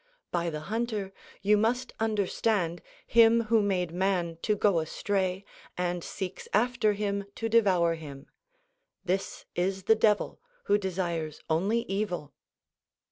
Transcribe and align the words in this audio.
By 0.31 0.49
the 0.49 0.61
hunter 0.61 1.13
you 1.43 1.57
must 1.57 1.93
understand 1.99 2.81
him 3.05 3.41
who 3.53 3.61
made 3.61 3.91
man 3.91 4.39
to 4.41 4.55
go 4.55 4.79
astray 4.79 5.45
and 5.77 6.03
seeks 6.03 6.47
after 6.55 6.93
him 6.93 7.25
to 7.35 7.47
devour 7.47 7.93
him. 7.93 8.25
This 9.05 9.45
is 9.53 9.83
the 9.83 9.93
Devil, 9.93 10.41
who 10.63 10.79
desires 10.79 11.43
only 11.51 11.81
evil. 11.81 12.33